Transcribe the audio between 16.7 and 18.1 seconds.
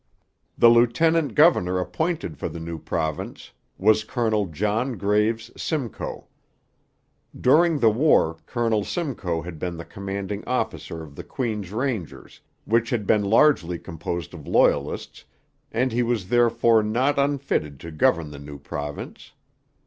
not unfitted to